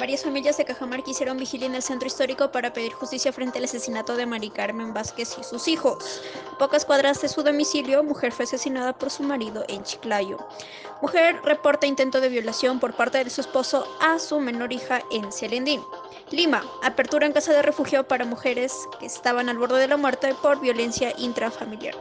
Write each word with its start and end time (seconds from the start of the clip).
Varias 0.00 0.24
familias 0.24 0.56
de 0.56 0.64
Cajamarca 0.64 1.10
hicieron 1.10 1.36
vigilia 1.36 1.66
en 1.66 1.74
el 1.74 1.82
centro 1.82 2.06
histórico 2.06 2.50
para 2.50 2.72
pedir 2.72 2.90
justicia 2.94 3.34
frente 3.34 3.58
al 3.58 3.64
asesinato 3.64 4.16
de 4.16 4.24
Mari 4.24 4.48
Carmen 4.48 4.94
Vázquez 4.94 5.36
y 5.38 5.44
sus 5.44 5.68
hijos. 5.68 6.22
Pocas 6.58 6.86
cuadras 6.86 7.20
de 7.20 7.28
su 7.28 7.42
domicilio, 7.42 8.02
mujer 8.02 8.32
fue 8.32 8.46
asesinada 8.46 8.94
por 8.94 9.10
su 9.10 9.22
marido 9.24 9.62
en 9.68 9.82
Chiclayo. 9.82 10.38
Mujer 11.02 11.38
reporta 11.44 11.86
intento 11.86 12.22
de 12.22 12.30
violación 12.30 12.80
por 12.80 12.94
parte 12.94 13.22
de 13.22 13.28
su 13.28 13.42
esposo 13.42 13.84
a 14.00 14.18
su 14.18 14.40
menor 14.40 14.72
hija 14.72 15.02
en 15.10 15.30
Celendín. 15.30 15.82
Lima, 16.30 16.62
apertura 16.82 17.26
en 17.26 17.34
casa 17.34 17.52
de 17.52 17.60
refugio 17.60 18.08
para 18.08 18.24
mujeres 18.24 18.88
que 19.00 19.04
estaban 19.04 19.50
al 19.50 19.58
borde 19.58 19.80
de 19.80 19.88
la 19.88 19.98
muerte 19.98 20.34
por 20.40 20.62
violencia 20.62 21.12
intrafamiliar. 21.18 21.94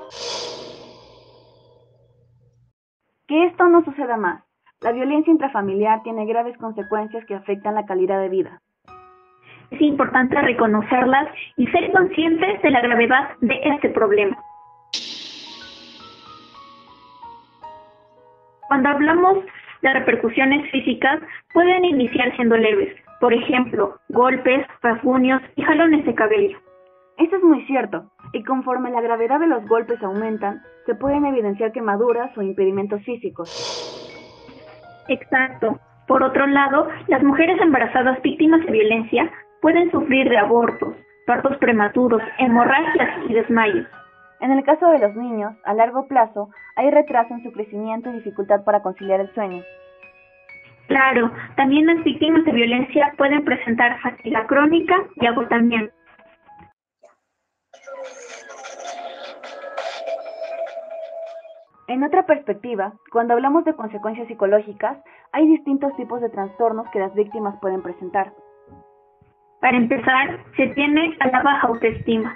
Que 3.27 3.45
esto 3.47 3.67
no 3.67 3.83
suceda 3.83 4.15
más. 4.15 4.48
La 4.81 4.93
violencia 4.93 5.29
intrafamiliar 5.29 6.03
tiene 6.03 6.25
graves 6.25 6.57
consecuencias 6.57 7.25
que 7.25 7.35
afectan 7.35 7.75
la 7.75 7.85
calidad 7.85 8.21
de 8.21 8.29
vida. 8.29 8.61
Es 9.71 9.81
importante 9.81 10.41
reconocerlas 10.41 11.27
y 11.57 11.67
ser 11.67 11.91
conscientes 11.91 12.61
de 12.61 12.71
la 12.71 12.79
gravedad 12.79 13.29
de 13.41 13.59
este 13.61 13.89
problema. 13.89 14.37
Cuando 18.69 18.87
hablamos 18.87 19.39
de 19.81 19.93
repercusiones 19.93 20.71
físicas, 20.71 21.19
pueden 21.53 21.83
iniciar 21.83 22.33
siendo 22.37 22.55
leves, 22.55 22.95
por 23.19 23.33
ejemplo, 23.33 23.99
golpes, 24.07 24.65
rasguños 24.81 25.41
y 25.57 25.61
jalones 25.61 26.05
de 26.05 26.15
cabello. 26.15 26.57
Esto 27.17 27.35
es 27.35 27.43
muy 27.43 27.65
cierto, 27.65 28.09
y 28.31 28.43
conforme 28.43 28.91
la 28.91 29.01
gravedad 29.01 29.41
de 29.41 29.47
los 29.47 29.67
golpes 29.67 30.01
aumentan, 30.01 30.61
se 30.85 30.95
pueden 30.95 31.25
evidenciar 31.25 31.73
quemaduras 31.73 32.35
o 32.37 32.41
impedimentos 32.41 33.03
físicos. 33.03 33.98
Exacto. 35.09 35.79
Por 36.07 36.23
otro 36.23 36.47
lado, 36.47 36.87
las 37.07 37.21
mujeres 37.23 37.59
embarazadas 37.61 38.21
víctimas 38.21 38.65
de 38.65 38.71
violencia 38.71 39.29
pueden 39.61 39.91
sufrir 39.91 40.29
de 40.29 40.37
abortos, 40.37 40.95
partos 41.27 41.57
prematuros, 41.57 42.21
hemorragias 42.37 43.09
y 43.27 43.33
desmayos. 43.33 43.87
En 44.39 44.51
el 44.51 44.63
caso 44.63 44.89
de 44.89 44.99
los 44.99 45.15
niños, 45.15 45.53
a 45.65 45.73
largo 45.73 46.07
plazo, 46.07 46.49
hay 46.75 46.89
retraso 46.91 47.33
en 47.33 47.43
su 47.43 47.51
crecimiento 47.51 48.09
y 48.09 48.13
dificultad 48.13 48.63
para 48.63 48.81
conciliar 48.81 49.19
el 49.19 49.33
sueño. 49.33 49.61
Claro, 50.87 51.31
también 51.55 51.85
las 51.85 52.03
víctimas 52.03 52.45
de 52.45 52.51
violencia 52.51 53.13
pueden 53.17 53.43
presentar 53.45 53.99
fatiga 54.01 54.47
crónica 54.47 54.95
y 55.17 55.25
agotamiento. 55.25 55.93
En 61.89 62.03
otra 62.03 62.23
perspectiva, 62.27 62.93
cuando 63.11 63.33
hablamos 63.33 63.65
de 63.65 63.73
consecuencias 63.73 64.27
psicológicas, 64.27 64.99
hay 65.31 65.47
distintos 65.47 65.91
tipos 65.95 66.21
de 66.21 66.29
trastornos 66.29 66.87
que 66.91 66.99
las 66.99 67.11
víctimas 67.15 67.59
pueden 67.59 67.81
presentar. 67.81 68.31
Para 69.59 69.75
empezar, 69.75 70.37
se 70.55 70.67
tiene 70.67 71.17
a 71.19 71.29
la 71.29 71.41
baja 71.41 71.67
autoestima. 71.67 72.35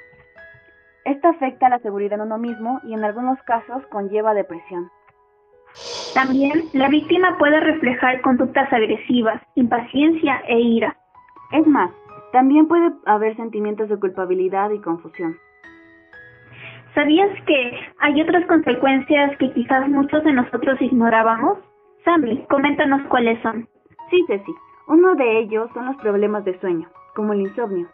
Esta 1.06 1.30
afecta 1.30 1.68
a 1.68 1.70
la 1.70 1.80
seguridad 1.80 2.14
en 2.14 2.26
uno 2.26 2.40
mismo 2.40 2.80
y 2.84 2.95
en 2.95 3.04
algunos 3.04 3.40
casos 3.44 3.86
conlleva 3.92 4.34
depresión. 4.34 4.90
También 6.16 6.54
la 6.73 6.90
víctima 6.90 7.38
puede 7.38 7.60
reflejar 7.60 8.22
conductas 8.22 8.73
agresivas, 8.73 9.40
impaciencia 9.54 10.42
e 10.48 10.60
ira. 10.60 10.98
Es 11.52 11.67
más, 11.67 11.92
también 12.32 12.67
puede 12.67 12.92
haber 13.06 13.36
sentimientos 13.36 13.88
de 13.88 14.00
culpabilidad 14.00 14.72
y 14.72 14.82
confusión. 14.82 15.38
¿Sabías 16.94 17.30
que 17.47 17.80
hay 17.99 18.22
otras 18.22 18.45
consecuencias 18.45 19.36
que 19.38 19.52
quizás 19.53 19.89
muchos 19.89 20.23
de 20.23 20.33
nosotros 20.33 20.80
ignorábamos? 20.80 21.58
Sammy, 22.05 22.45
coméntanos 22.49 23.02
cuáles 23.09 23.41
son. 23.41 23.67
Sí, 24.11 24.23
Ceci. 24.27 24.52
Uno 24.88 25.16
de 25.16 25.39
ellos 25.39 25.69
son 25.73 25.88
los 25.88 25.95
problemas 25.97 26.45
de 26.45 26.59
sueño, 26.59 26.88
como 27.16 27.33
el 27.33 27.41
insomnio. 27.41 27.88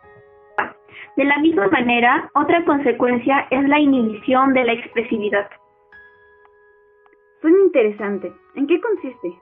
De 1.16 1.23
la 1.23 1.38
misma 1.38 1.67
manera, 1.67 2.30
otra 2.33 2.66
consecuencia 2.66 3.47
es 3.52 3.67
la 3.70 3.80
inhibición 3.80 4.53
de 4.53 4.66
la 4.66 4.73
expresividad. 4.73 5.49
Suena 7.42 7.58
interesante. 7.59 8.33
¿En 8.55 8.67
qué 8.67 8.82
consiste? 8.82 9.33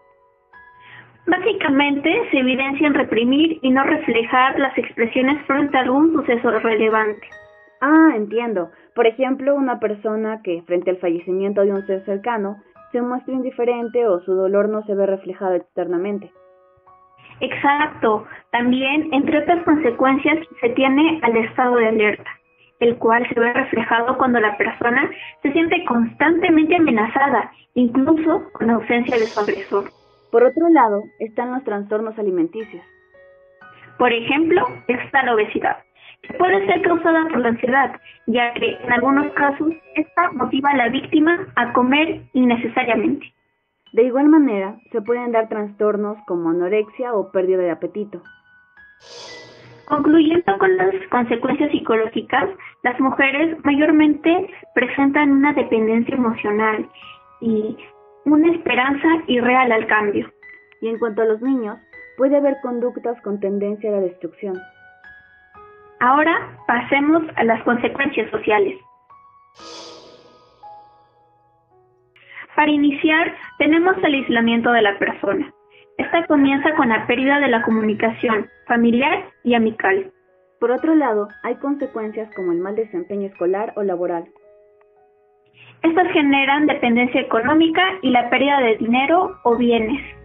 Básicamente 1.26 2.30
se 2.30 2.38
evidencia 2.38 2.88
en 2.88 2.94
reprimir 2.94 3.60
y 3.62 3.72
no 3.72 3.84
reflejar 3.84 4.60
las 4.60 4.78
expresiones 4.78 5.44
frente 5.46 5.78
a 5.78 5.82
algún 5.82 6.14
suceso 6.14 6.52
relevante. 6.60 7.28
Ah, 7.82 8.14
entiendo. 8.16 8.72
Por 8.96 9.06
ejemplo, 9.06 9.56
una 9.56 9.80
persona 9.80 10.42
que, 10.44 10.64
frente 10.64 10.90
al 10.90 10.98
fallecimiento 10.98 11.62
de 11.62 11.74
un 11.74 11.86
ser 11.86 12.04
cercano, 12.06 12.58
se 12.92 13.02
muestra 13.02 13.34
indiferente 13.34 14.08
o 14.08 14.20
su 14.22 14.34
dolor 14.34 14.70
no 14.70 14.84
se 14.84 14.96
ve 14.96 15.06
reflejado 15.06 15.54
externamente. 15.54 16.32
Exacto. 17.40 18.26
También, 18.52 19.14
entre 19.14 19.40
otras 19.40 19.64
consecuencias, 19.64 20.40
se 20.62 20.70
tiene 20.70 21.20
al 21.22 21.38
estado 21.38 21.76
de 21.76 21.88
alerta, 21.88 22.30
el 22.80 22.98
cual 22.98 23.28
se 23.30 23.40
ve 23.40 23.54
reflejado 23.54 24.18
cuando 24.18 24.40
la 24.40 24.58
persona 24.58 25.12
se 25.44 25.52
siente 25.52 25.86
constantemente 25.86 26.76
amenazada, 26.76 27.52
incluso 27.76 28.52
con 28.54 28.72
ausencia 28.72 29.18
de 29.18 29.26
su 29.28 29.40
agresor. 29.40 29.92
Por 30.32 30.44
otro 30.44 30.68
lado, 30.70 31.04
están 31.20 31.52
los 31.52 31.64
trastornos 31.64 32.18
alimenticios. 32.18 32.84
Por 34.00 34.12
ejemplo, 34.12 34.66
está 34.88 35.24
la 35.24 35.36
obesidad 35.36 35.78
puede 36.38 36.66
ser 36.66 36.82
causada 36.82 37.28
por 37.30 37.40
la 37.40 37.50
ansiedad, 37.50 38.00
ya 38.28 38.54
que 38.54 38.78
en 38.84 38.92
algunos 38.92 39.32
casos 39.34 39.74
esta 39.96 40.32
motiva 40.32 40.70
a 40.72 40.78
la 40.78 40.90
víctima 40.90 41.48
a 41.56 41.74
comer 41.74 42.22
innecesariamente. 42.34 43.34
De 43.94 44.04
igual 44.04 44.28
manera, 44.28 44.76
se 44.92 45.02
pueden 45.02 45.32
dar 45.32 45.48
trastornos 45.48 46.18
como 46.28 46.50
anorexia 46.50 47.14
o 47.14 47.32
pérdida 47.32 47.60
de 47.60 47.72
apetito. 47.72 48.22
Concluyendo 49.88 50.58
con 50.60 50.76
las 50.76 50.94
consecuencias 51.10 51.72
psicológicas, 51.72 52.50
las 52.84 53.00
mujeres 53.00 53.58
mayormente 53.64 54.50
presentan 54.76 55.32
una 55.32 55.54
dependencia 55.54 56.16
emocional 56.16 56.90
y 57.40 57.78
una 58.26 58.52
esperanza 58.52 59.08
irreal 59.28 59.72
al 59.72 59.88
cambio. 59.88 60.30
Y 60.82 60.90
en 60.90 61.00
cuanto 61.00 61.22
a 61.22 61.26
los 61.26 61.42
niños, 61.42 61.78
puede 62.18 62.36
haber 62.36 62.58
conductas 62.62 63.20
con 63.22 63.40
tendencia 63.40 63.90
a 63.90 63.94
la 63.94 64.02
destrucción. 64.02 64.60
Ahora 66.00 66.58
pasemos 66.68 67.24
a 67.36 67.44
las 67.44 67.62
consecuencias 67.64 68.30
sociales. 68.30 68.78
Para 72.56 72.72
iniciar, 72.72 73.34
tenemos 73.58 73.96
el 74.04 74.14
aislamiento 74.16 74.72
de 74.72 74.82
la 74.82 74.98
persona. 75.00 75.52
Esta 75.98 76.26
comienza 76.26 76.74
con 76.76 76.90
la 76.90 77.08
pérdida 77.08 77.40
de 77.40 77.48
la 77.48 77.64
comunicación 77.64 78.48
familiar 78.68 79.26
y 79.44 79.56
amical. 79.56 80.12
Por 80.60 80.72
otro 80.72 80.96
lado, 80.96 81.28
hay 81.44 81.56
consecuencias 81.56 82.34
como 82.36 82.52
el 82.52 82.60
mal 82.60 82.76
desempeño 82.76 83.28
escolar 83.28 83.74
o 83.76 83.84
laboral. 83.84 84.26
Estas 85.84 86.12
generan 86.12 86.68
dependencia 86.68 87.22
económica 87.22 87.82
y 88.02 88.10
la 88.10 88.30
pérdida 88.30 88.60
de 88.62 88.78
dinero 88.78 89.38
o 89.44 89.56
bienes. 89.56 90.17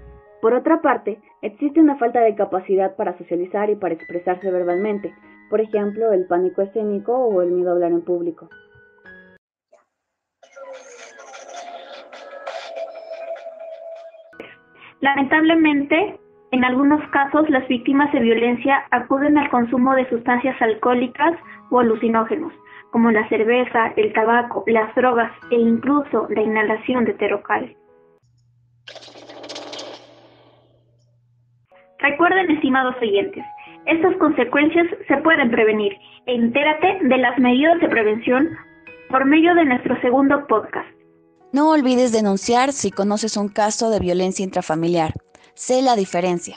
Por 0.42 0.54
otra 0.54 0.82
parte, 0.82 1.20
existe 1.40 1.80
una 1.80 1.96
falta 1.98 2.20
de 2.20 2.34
capacidad 2.34 2.96
para 2.96 3.16
socializar 3.16 3.70
y 3.70 3.76
para 3.76 3.94
expresarse 3.94 4.50
verbalmente, 4.50 5.14
por 5.48 5.60
ejemplo, 5.60 6.12
el 6.12 6.26
pánico 6.26 6.62
escénico 6.62 7.16
o 7.16 7.42
el 7.42 7.52
miedo 7.52 7.70
a 7.70 7.74
hablar 7.74 7.92
en 7.92 8.02
público. 8.02 8.48
Lamentablemente, 15.00 16.18
en 16.50 16.64
algunos 16.64 17.08
casos 17.10 17.48
las 17.48 17.68
víctimas 17.68 18.12
de 18.12 18.18
violencia 18.18 18.82
acuden 18.90 19.38
al 19.38 19.48
consumo 19.48 19.94
de 19.94 20.08
sustancias 20.08 20.60
alcohólicas 20.60 21.38
o 21.70 21.78
alucinógenos, 21.78 22.52
como 22.90 23.12
la 23.12 23.28
cerveza, 23.28 23.92
el 23.96 24.12
tabaco, 24.12 24.64
las 24.66 24.92
drogas 24.96 25.30
e 25.52 25.54
incluso 25.54 26.26
la 26.30 26.42
inhalación 26.42 27.04
de 27.04 27.14
terocal. 27.14 27.76
Recuerden, 32.02 32.50
estimados 32.50 32.96
oyentes, 33.00 33.44
estas 33.86 34.16
consecuencias 34.16 34.86
se 35.06 35.16
pueden 35.18 35.50
prevenir. 35.50 35.96
Entérate 36.26 36.98
de 37.02 37.16
las 37.16 37.38
medidas 37.38 37.80
de 37.80 37.88
prevención 37.88 38.48
por 39.08 39.24
medio 39.24 39.54
de 39.54 39.64
nuestro 39.64 40.00
segundo 40.00 40.46
podcast. 40.46 40.88
No 41.52 41.70
olvides 41.70 42.12
denunciar 42.12 42.72
si 42.72 42.90
conoces 42.90 43.36
un 43.36 43.48
caso 43.48 43.90
de 43.90 44.00
violencia 44.00 44.44
intrafamiliar. 44.44 45.12
Sé 45.54 45.82
la 45.82 45.94
diferencia. 45.94 46.56